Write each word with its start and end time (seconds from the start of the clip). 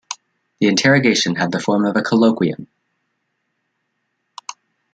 The 0.59 0.65
interrogation 0.67 1.35
had 1.35 1.51
the 1.51 1.59
form 1.59 1.85
of 1.85 1.95
a 1.95 2.01
colloquium. 2.01 2.65